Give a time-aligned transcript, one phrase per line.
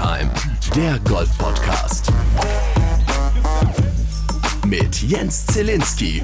[0.00, 0.30] Time,
[0.74, 2.10] der Golf-Podcast.
[4.66, 6.22] Mit Jens Zielinski.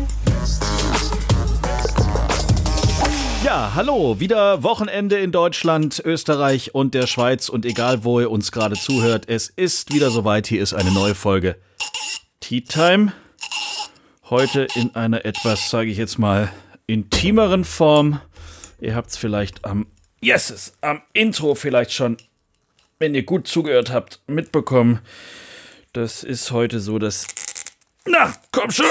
[3.45, 8.51] Ja, hallo, wieder Wochenende in Deutschland, Österreich und der Schweiz und egal wo ihr uns
[8.51, 11.57] gerade zuhört, es ist wieder soweit, hier ist eine neue Folge
[12.41, 13.13] Tea Time.
[14.31, 16.51] Heute in einer etwas, sage ich jetzt mal,
[16.87, 18.23] intimeren Form.
[18.81, 19.87] Ihr habt es vielleicht am,
[20.23, 22.17] yes, am Intro vielleicht schon
[22.99, 25.01] wenn ihr gut zugehört habt, mitbekommen.
[25.93, 27.27] Das ist heute so, dass.
[28.07, 28.87] Na, komm schon!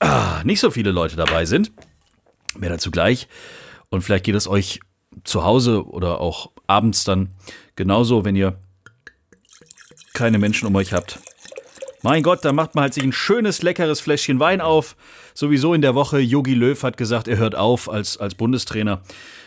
[0.00, 1.72] Ah, nicht so viele Leute dabei sind.
[2.56, 3.28] Mehr dazu gleich.
[3.90, 4.80] Und vielleicht geht es euch
[5.24, 7.30] zu Hause oder auch abends dann
[7.76, 8.58] genauso, wenn ihr
[10.12, 11.20] keine Menschen um euch habt.
[12.02, 14.96] Mein Gott, da macht man halt sich ein schönes, leckeres Fläschchen Wein auf.
[15.34, 19.02] Sowieso in der Woche, Yogi Löw hat gesagt, er hört auf als, als Bundestrainer.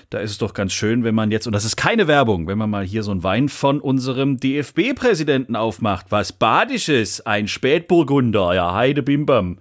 [0.10, 2.58] Da ist es doch ganz schön, wenn man jetzt, und das ist keine Werbung, wenn
[2.58, 6.08] man mal hier so einen Wein von unserem DFB-Präsidenten aufmacht.
[6.10, 9.58] Was Badisches, ein Spätburgunder, ja, Heide Bimbam.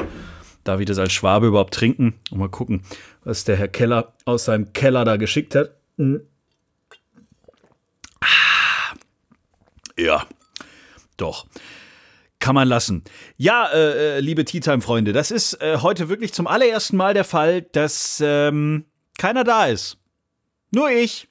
[0.62, 2.14] Darf ich das als Schwabe überhaupt trinken?
[2.30, 2.82] Und mal gucken,
[3.24, 5.72] was der Herr Keller aus seinem Keller da geschickt hat.
[5.96, 6.20] Hm.
[8.20, 8.94] Ah.
[9.98, 10.26] Ja,
[11.16, 11.46] doch.
[12.44, 13.02] Kann man lassen.
[13.38, 17.24] Ja, äh, äh liebe Tea Time-Freunde, das ist äh, heute wirklich zum allerersten Mal der
[17.24, 18.84] Fall, dass ähm,
[19.16, 19.96] keiner da ist.
[20.70, 21.26] Nur ich.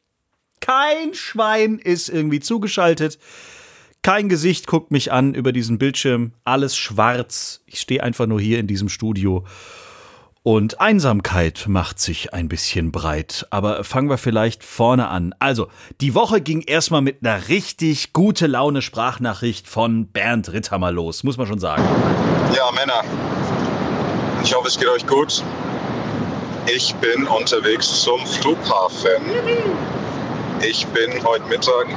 [0.60, 3.20] Kein Schwein ist irgendwie zugeschaltet.
[4.02, 6.34] Kein Gesicht guckt mich an über diesen Bildschirm.
[6.46, 7.62] Alles schwarz.
[7.68, 9.46] Ich stehe einfach nur hier in diesem Studio.
[10.46, 13.48] Und Einsamkeit macht sich ein bisschen breit.
[13.50, 15.34] Aber fangen wir vielleicht vorne an.
[15.40, 15.70] Also,
[16.02, 21.38] die Woche ging erstmal mit einer richtig gute Laune Sprachnachricht von Bernd Ritthammer los, muss
[21.38, 21.82] man schon sagen.
[22.54, 23.06] Ja, Männer.
[24.44, 25.42] Ich hoffe, es geht euch gut.
[26.68, 29.24] Ich bin unterwegs zum Flughafen.
[30.60, 31.88] Ich bin heute Mittag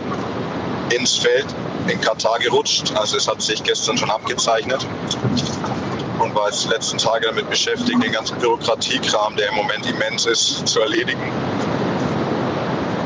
[0.97, 1.47] ins Feld
[1.89, 2.92] in Katar gerutscht.
[2.95, 4.86] Also es hat sich gestern schon abgezeichnet
[6.36, 10.69] war jetzt die letzten Tage damit beschäftigt, den ganzen Bürokratiekram, der im Moment immens ist,
[10.69, 11.33] zu erledigen.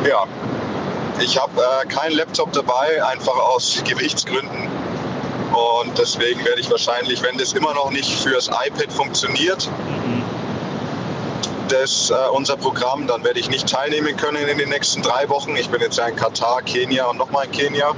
[0.07, 0.25] Ja,
[1.21, 4.69] ich habe äh, keinen Laptop dabei, einfach aus Gewichtsgründen.
[5.53, 9.69] Und deswegen werde ich wahrscheinlich, wenn das immer noch nicht fürs iPad funktioniert,
[11.69, 13.07] das, äh, unser Programm.
[13.07, 15.55] Dann werde ich nicht teilnehmen können in den nächsten drei Wochen.
[15.57, 17.93] Ich bin jetzt ja in Katar, Kenia und nochmal in Kenia.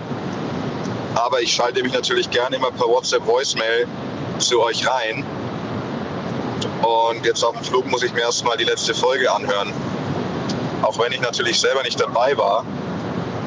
[1.14, 3.86] Aber ich schalte mich natürlich gerne immer per WhatsApp Voicemail
[4.42, 5.24] zu euch rein.
[6.82, 9.72] Und jetzt auf dem Flug muss ich mir erstmal die letzte Folge anhören.
[10.82, 12.64] Auch wenn ich natürlich selber nicht dabei war,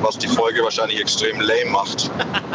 [0.01, 2.09] was die Folge wahrscheinlich extrem lame macht,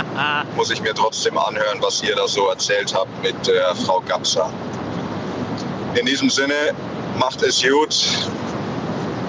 [0.56, 4.50] muss ich mir trotzdem anhören, was ihr da so erzählt habt mit der Frau Gapsa.
[5.94, 6.74] In diesem Sinne,
[7.18, 8.28] macht es gut.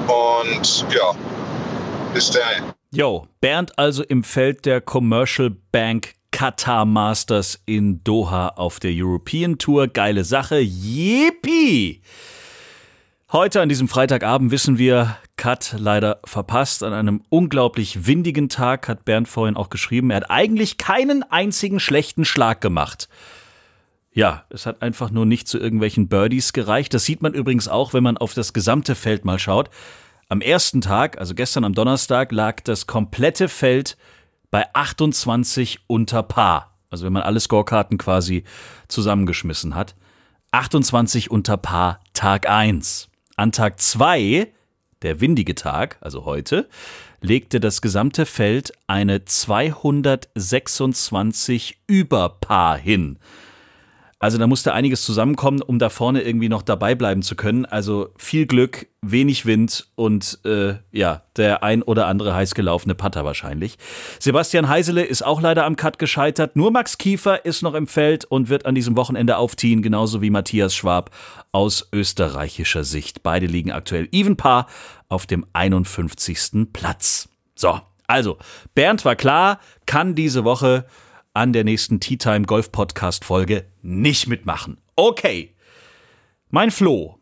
[0.07, 1.13] Und ja,
[2.13, 2.73] bis dann.
[2.93, 9.57] Yo, Bernd also im Feld der Commercial Bank Qatar Masters in Doha auf der European
[9.57, 9.87] Tour.
[9.87, 10.59] Geile Sache.
[10.59, 12.01] Yippie!
[13.31, 16.83] Heute an diesem Freitagabend wissen wir, Cut leider verpasst.
[16.83, 21.79] An einem unglaublich windigen Tag hat Bernd vorhin auch geschrieben, er hat eigentlich keinen einzigen
[21.79, 23.07] schlechten Schlag gemacht.
[24.13, 26.93] Ja, es hat einfach nur nicht zu irgendwelchen Birdies gereicht.
[26.93, 29.69] Das sieht man übrigens auch, wenn man auf das gesamte Feld mal schaut.
[30.27, 33.97] Am ersten Tag, also gestern am Donnerstag, lag das komplette Feld
[34.51, 36.77] bei 28 unter Paar.
[36.89, 38.43] Also wenn man alle Scorekarten quasi
[38.89, 39.95] zusammengeschmissen hat.
[40.51, 43.09] 28 unter Paar Tag 1.
[43.37, 44.51] An Tag 2,
[45.01, 46.67] der windige Tag, also heute,
[47.21, 53.19] legte das gesamte Feld eine 226 über Paar hin.
[54.21, 57.65] Also da musste einiges zusammenkommen, um da vorne irgendwie noch dabei bleiben zu können.
[57.65, 63.25] Also viel Glück, wenig Wind und äh, ja, der ein oder andere heiß gelaufene Putter
[63.25, 63.79] wahrscheinlich.
[64.19, 66.55] Sebastian Heisele ist auch leider am Cut gescheitert.
[66.55, 70.29] Nur Max Kiefer ist noch im Feld und wird an diesem Wochenende aufziehen, genauso wie
[70.29, 71.09] Matthias Schwab
[71.51, 73.23] aus österreichischer Sicht.
[73.23, 74.67] Beide liegen aktuell even Paar
[75.09, 76.67] auf dem 51.
[76.71, 77.27] Platz.
[77.55, 78.37] So, also
[78.75, 80.85] Bernd war klar, kann diese Woche
[81.33, 84.79] an der nächsten Tea Time Golf Podcast Folge nicht mitmachen.
[84.95, 85.55] Okay.
[86.49, 87.17] Mein Flo.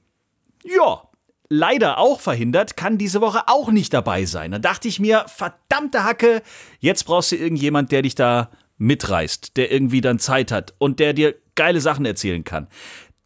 [0.64, 1.04] Ja,
[1.50, 4.52] leider auch verhindert, kann diese Woche auch nicht dabei sein.
[4.52, 6.42] Da dachte ich mir, verdammte Hacke,
[6.80, 11.14] jetzt brauchst du irgendjemand, der dich da mitreißt, der irgendwie dann Zeit hat und der
[11.14, 12.68] dir geile Sachen erzählen kann.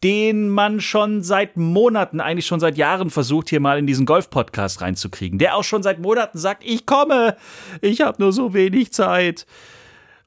[0.02, 4.82] Den man schon seit Monaten, eigentlich schon seit Jahren versucht, hier mal in diesen Golf-Podcast
[4.82, 5.38] reinzukriegen.
[5.38, 7.36] Der auch schon seit Monaten sagt, ich komme,
[7.80, 9.46] ich habe nur so wenig Zeit.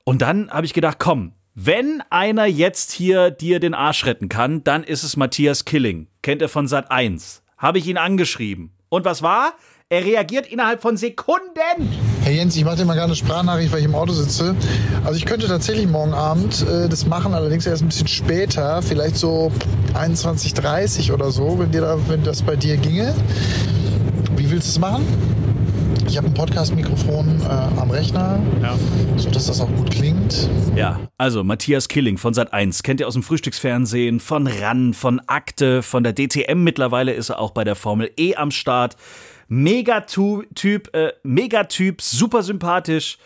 [0.07, 4.63] Und dann habe ich gedacht, komm, wenn einer jetzt hier dir den Arsch retten kann,
[4.63, 6.07] dann ist es Matthias Killing.
[6.21, 7.43] Kennt er von Sat 1.
[7.57, 8.71] Habe ich ihn angeschrieben.
[8.87, 9.51] Und was war?
[9.89, 11.91] Er reagiert innerhalb von Sekunden.
[12.23, 14.55] Herr Jens, ich mache dir mal gerne eine Sprachnachricht, weil ich im Auto sitze.
[15.03, 19.17] Also ich könnte tatsächlich morgen Abend äh, das machen, allerdings erst ein bisschen später, vielleicht
[19.17, 19.51] so
[19.93, 23.13] 21.30 oder so, wenn, dir da, wenn das bei dir ginge.
[24.37, 25.36] Wie willst du es machen?
[26.07, 28.75] Ich habe ein Podcast-Mikrofon äh, am Rechner, Ja.
[29.17, 30.49] sodass das auch gut klingt.
[30.75, 35.83] Ja, also Matthias Killing von Sat1, kennt ihr aus dem Frühstücksfernsehen, von RAN, von Akte,
[35.83, 38.95] von der DTM mittlerweile ist er auch bei der Formel E am Start.
[39.49, 43.17] Megatyp, äh, Megatyp, super sympathisch.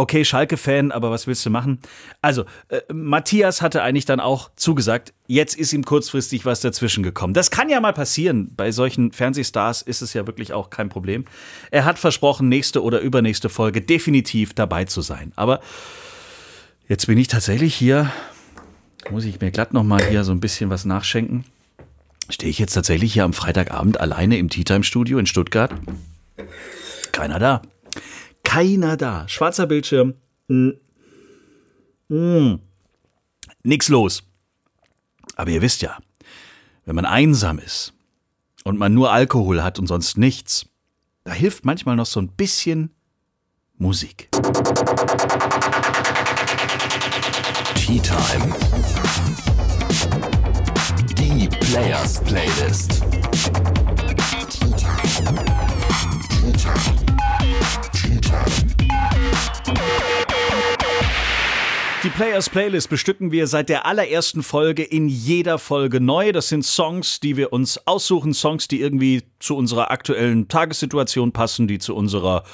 [0.00, 1.78] Okay, Schalke-Fan, aber was willst du machen?
[2.22, 7.34] Also, äh, Matthias hatte eigentlich dann auch zugesagt, jetzt ist ihm kurzfristig was dazwischen gekommen.
[7.34, 8.54] Das kann ja mal passieren.
[8.56, 11.26] Bei solchen Fernsehstars ist es ja wirklich auch kein Problem.
[11.70, 15.32] Er hat versprochen, nächste oder übernächste Folge definitiv dabei zu sein.
[15.36, 15.60] Aber
[16.90, 18.10] Jetzt bin ich tatsächlich hier,
[19.10, 21.44] muss ich mir glatt nochmal hier so ein bisschen was nachschenken.
[22.30, 25.72] Stehe ich jetzt tatsächlich hier am Freitagabend alleine im Tea Time Studio in Stuttgart?
[27.12, 27.62] Keiner da.
[28.42, 29.28] Keiner da.
[29.28, 30.14] Schwarzer Bildschirm.
[30.48, 30.70] Mm.
[32.08, 32.60] Mm.
[33.62, 34.22] Nix los.
[35.36, 35.98] Aber ihr wisst ja,
[36.84, 37.92] wenn man einsam ist
[38.64, 40.66] und man nur Alkohol hat und sonst nichts,
[41.24, 42.90] da hilft manchmal noch so ein bisschen
[43.76, 44.28] Musik.
[47.74, 48.54] Tea Time.
[51.16, 52.99] Die Players Playlist.
[62.20, 66.32] Players Playlist bestücken wir seit der allerersten Folge in jeder Folge neu.
[66.32, 71.66] Das sind Songs, die wir uns aussuchen, Songs, die irgendwie zu unserer aktuellen Tagessituation passen,
[71.66, 72.44] die zu unserer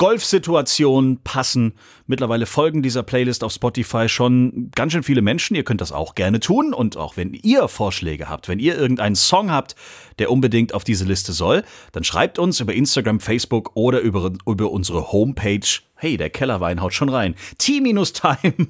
[0.00, 1.74] Golfsituation passen.
[2.06, 5.54] Mittlerweile folgen dieser Playlist auf Spotify schon ganz schön viele Menschen.
[5.54, 6.72] Ihr könnt das auch gerne tun.
[6.72, 9.76] Und auch wenn ihr Vorschläge habt, wenn ihr irgendeinen Song habt,
[10.18, 14.70] der unbedingt auf diese Liste soll, dann schreibt uns über Instagram, Facebook oder über, über
[14.70, 15.68] unsere Homepage.
[15.96, 17.34] Hey, der Kellerwein haut schon rein.
[17.58, 18.68] T-Time.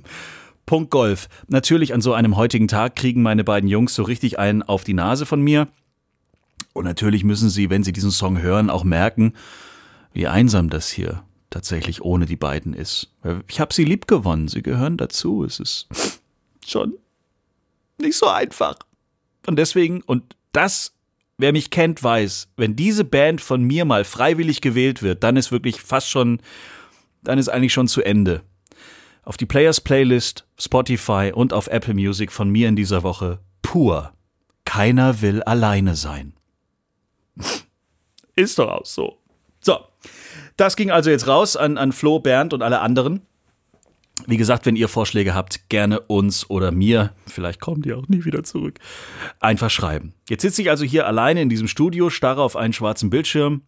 [0.67, 1.29] Punkt Golf.
[1.47, 4.95] Natürlich an so einem heutigen Tag kriegen meine beiden Jungs so richtig einen auf die
[4.95, 5.69] Nase von mir.
[6.73, 9.35] Und natürlich müssen sie, wenn sie diesen Song hören, auch merken,
[10.13, 13.13] wie einsam das hier tatsächlich ohne die beiden ist.
[13.49, 15.45] Ich habe sie lieb gewonnen, sie gehören dazu.
[15.45, 15.89] Es ist
[16.67, 16.95] schon
[17.99, 18.77] nicht so einfach.
[19.47, 20.95] Und deswegen, und das,
[21.39, 25.53] wer mich kennt, weiß, wenn diese Band von mir mal freiwillig gewählt wird, dann ist
[25.53, 26.41] wirklich fast schon,
[27.23, 28.43] dann ist eigentlich schon zu Ende.
[29.23, 34.13] Auf die Players Playlist, Spotify und auf Apple Music von mir in dieser Woche pur.
[34.65, 36.35] Keiner will alleine sein.
[38.37, 39.20] Ist doch auch so.
[40.57, 43.23] Das ging also jetzt raus an, an Flo, Bernd und alle anderen.
[44.27, 48.25] Wie gesagt, wenn ihr Vorschläge habt, gerne uns oder mir, vielleicht kommen die auch nie
[48.25, 48.79] wieder zurück,
[49.41, 50.13] einfach schreiben.
[50.29, 53.63] Jetzt sitze ich also hier alleine in diesem Studio, starre auf einen schwarzen Bildschirm.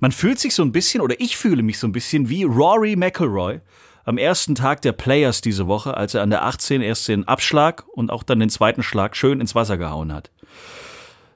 [0.00, 2.96] Man fühlt sich so ein bisschen, oder ich fühle mich so ein bisschen wie Rory
[2.96, 3.60] McIlroy
[4.04, 7.84] am ersten Tag der Players diese Woche, als er an der 18 erst den Abschlag
[7.88, 10.30] und auch dann den zweiten Schlag schön ins Wasser gehauen hat.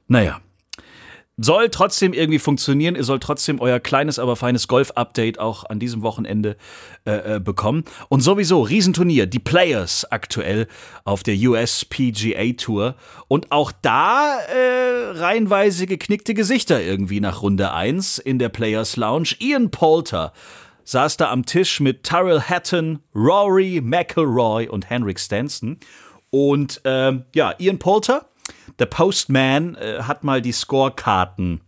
[0.07, 0.41] Naja,
[1.39, 2.97] soll trotzdem irgendwie funktionieren.
[2.97, 6.57] Ihr sollt trotzdem euer kleines, aber feines Golf-Update auch an diesem Wochenende
[7.07, 7.85] äh, äh, bekommen.
[8.09, 10.67] Und sowieso, Riesenturnier, die Players aktuell
[11.05, 12.97] auf der US PGA Tour.
[13.29, 19.37] Und auch da äh, reihenweise geknickte Gesichter irgendwie nach Runde 1 in der Players Lounge.
[19.39, 20.33] Ian Poulter
[20.85, 25.77] saß da am Tisch mit Tyrrell Hatton, Rory McIlroy und Henrik Stenson.
[26.31, 28.28] Und ähm, ja, Ian Poulter
[28.79, 31.61] der Postman äh, hat mal die Scorekarten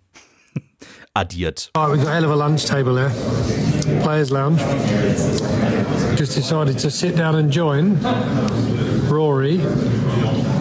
[1.14, 1.70] addiert.
[1.76, 3.10] Right, we've got a hell of a lunch table there.
[4.02, 4.60] Players Lounge.
[6.16, 7.98] Just decided to sit down and join
[9.08, 9.60] Rory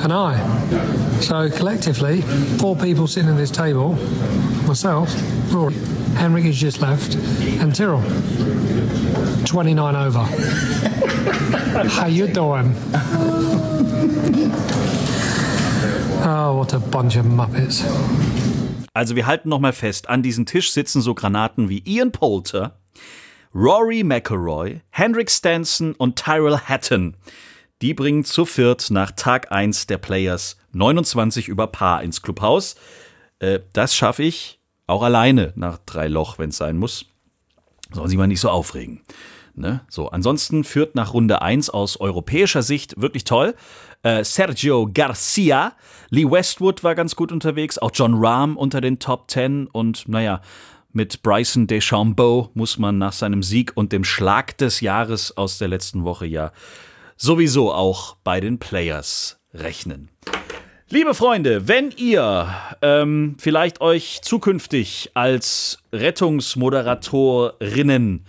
[0.04, 0.38] and I.
[1.22, 2.22] So collectively,
[2.58, 3.98] four people sitting at this table.
[4.66, 5.10] Myself,
[5.54, 5.74] Rory,
[6.16, 7.16] Henrik has just left,
[7.60, 8.02] and Tyrrell.
[9.46, 10.20] 29 over.
[11.90, 12.74] How you doing?
[16.22, 17.84] Oh, what a bunch of Muppets.
[18.94, 22.80] Also wir halten noch mal fest, an diesem Tisch sitzen so Granaten wie Ian Poulter,
[23.56, 27.16] Rory McIlroy, Henrik Stanson und Tyrell Hatton.
[27.82, 32.76] Die bringen zu viert nach Tag 1 der Players 29 über Paar ins Clubhaus.
[33.40, 37.06] Äh, das schaffe ich auch alleine nach drei Loch, wenn es sein muss.
[37.94, 39.02] Sollen Sie mal nicht so aufregen.
[39.60, 39.82] Ne?
[39.90, 43.56] So, ansonsten führt nach Runde 1 aus europäischer Sicht wirklich toll.
[44.04, 45.74] Äh, Sergio Garcia,
[46.10, 50.42] Lee Westwood war ganz gut unterwegs, auch John Rahm unter den Top 10 und naja,
[50.92, 55.68] mit Bryson DeChambeau muss man nach seinem Sieg und dem Schlag des Jahres aus der
[55.68, 56.52] letzten Woche ja
[57.18, 60.10] sowieso auch bei den Players rechnen.
[60.90, 62.52] Liebe Freunde, wenn ihr
[62.82, 68.26] ähm, vielleicht euch zukünftig als Rettungsmoderatorinnen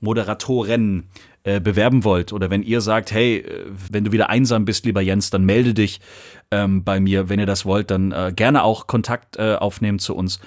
[0.00, 1.08] Moderatoren
[1.42, 5.00] äh, bewerben wollt oder wenn ihr sagt, hey, äh, wenn du wieder einsam bist, lieber
[5.00, 6.00] Jens, dann melde dich
[6.50, 7.28] ähm, bei mir.
[7.28, 10.40] Wenn ihr das wollt, dann äh, gerne auch Kontakt äh, aufnehmen zu uns.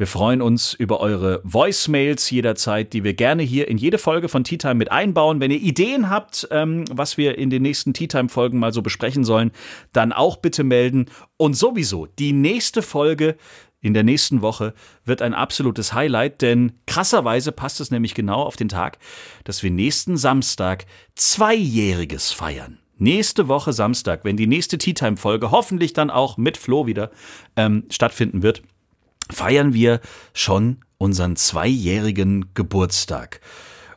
[0.00, 4.44] Wir freuen uns über eure Voicemails jederzeit, die wir gerne hier in jede Folge von
[4.44, 5.40] Tea Time mit einbauen.
[5.40, 8.80] Wenn ihr Ideen habt, ähm, was wir in den nächsten Tea Time Folgen mal so
[8.80, 9.50] besprechen sollen,
[9.92, 11.04] dann auch bitte melden.
[11.36, 13.36] Und sowieso, die nächste Folge
[13.80, 18.56] in der nächsten Woche wird ein absolutes Highlight, denn krasserweise passt es nämlich genau auf
[18.56, 18.98] den Tag,
[19.44, 22.78] dass wir nächsten Samstag Zweijähriges feiern.
[22.98, 27.10] Nächste Woche Samstag, wenn die nächste Tea Time Folge hoffentlich dann auch mit Flo wieder
[27.56, 28.62] ähm, stattfinden wird,
[29.30, 30.00] feiern wir
[30.34, 33.40] schon unseren zweijährigen Geburtstag.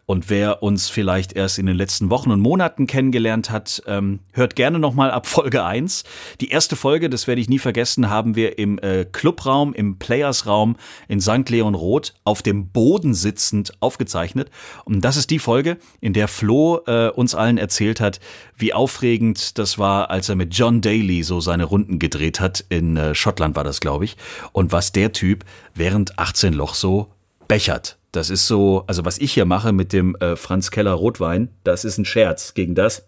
[0.06, 4.56] Und wer uns vielleicht erst in den letzten Wochen und Monaten kennengelernt hat, ähm, hört
[4.56, 6.04] gerne nochmal ab Folge 1.
[6.42, 10.76] Die erste Folge, das werde ich nie vergessen, haben wir im äh, Clubraum, im Playersraum
[11.08, 11.50] in St.
[11.50, 14.50] Leon Roth auf dem Boden sitzend aufgezeichnet.
[14.84, 18.20] Und das ist die Folge, in der Flo äh, uns allen erzählt hat,
[18.58, 22.66] wie aufregend das war, als er mit John Daly so seine Runden gedreht hat.
[22.68, 24.18] In äh, Schottland war das, glaube ich.
[24.52, 27.08] Und was der Typ während 18 Loch so
[27.48, 27.98] bechert.
[28.14, 31.84] Das ist so, also was ich hier mache mit dem äh, Franz Keller Rotwein, das
[31.84, 33.08] ist ein Scherz gegen das,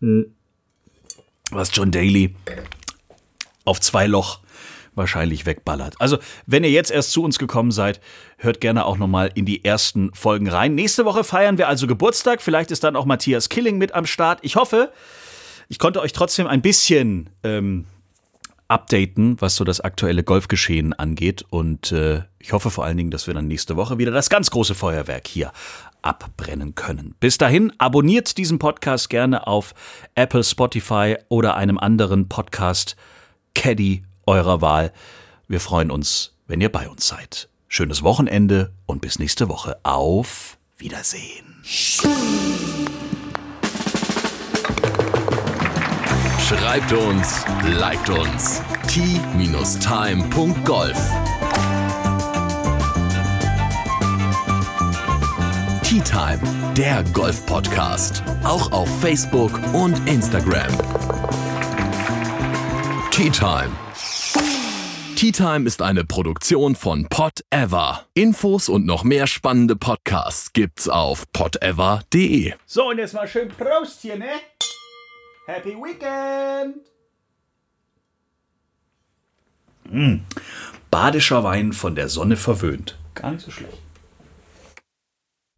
[0.00, 0.26] hm.
[1.50, 2.36] was John Daly
[3.64, 4.40] auf zwei Loch
[4.94, 5.94] wahrscheinlich wegballert.
[6.00, 7.98] Also, wenn ihr jetzt erst zu uns gekommen seid,
[8.36, 10.74] hört gerne auch nochmal in die ersten Folgen rein.
[10.74, 12.42] Nächste Woche feiern wir also Geburtstag.
[12.42, 14.40] Vielleicht ist dann auch Matthias Killing mit am Start.
[14.42, 14.92] Ich hoffe,
[15.70, 17.86] ich konnte euch trotzdem ein bisschen ähm,
[18.72, 21.44] updaten, was so das aktuelle Golfgeschehen angeht.
[21.50, 24.50] Und äh, ich hoffe vor allen Dingen, dass wir dann nächste Woche wieder das ganz
[24.50, 25.52] große Feuerwerk hier
[26.00, 27.14] abbrennen können.
[27.20, 29.74] Bis dahin, abonniert diesen Podcast gerne auf
[30.14, 32.96] Apple, Spotify oder einem anderen Podcast
[33.54, 34.92] Caddy eurer Wahl.
[35.46, 37.48] Wir freuen uns, wenn ihr bei uns seid.
[37.68, 39.78] Schönes Wochenende und bis nächste Woche.
[39.84, 41.62] Auf Wiedersehen.
[46.58, 48.62] Schreibt uns, liked uns.
[48.86, 49.72] t-time.golf
[55.82, 56.40] Tea Time,
[56.76, 58.22] der Golf-Podcast.
[58.44, 60.70] Auch auf Facebook und Instagram.
[63.10, 63.70] Tea Time.
[65.16, 68.06] Tea Time ist eine Produktion von Pot Ever.
[68.14, 72.54] Infos und noch mehr spannende Podcasts gibt's auf potever.de.
[72.66, 74.26] So, und jetzt mal schön Prost hier, ne?
[75.52, 76.76] Happy Weekend!
[79.84, 80.20] Mmh.
[80.90, 82.96] Badischer Wein von der Sonne verwöhnt.
[83.14, 83.81] Gar nicht so schlecht.